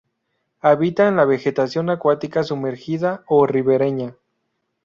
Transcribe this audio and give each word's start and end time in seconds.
Habita 0.61 1.07
en 1.07 1.15
la 1.15 1.25
vegetación 1.25 1.91
acuática 1.91 2.43
sumergida 2.43 3.21
o 3.27 3.45
ribereña. 3.45 4.15